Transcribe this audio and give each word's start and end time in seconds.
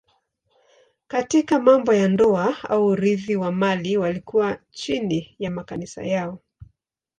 Katika 1.07 1.59
mambo 1.59 1.93
ya 1.93 2.07
ndoa 2.07 2.57
au 2.69 2.85
urithi 2.85 3.35
wa 3.35 3.51
mali 3.51 3.97
walikuwa 3.97 4.57
chini 4.71 5.35
ya 5.39 5.51
makanisa 5.51 6.03
yao. 6.03 6.39